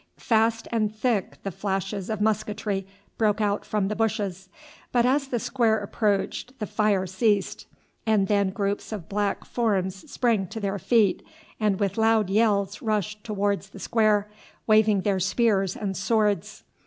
[0.17, 2.87] Fast and thick the flashes of musketry
[3.19, 4.49] broke out from the bushes;
[4.91, 7.67] but as the square approached the fire ceased,
[8.07, 11.21] and then groups of black forms sprang to their feet,
[11.59, 14.27] and with loud yells rushed towards the square,
[14.65, 16.63] waving their spears and swords.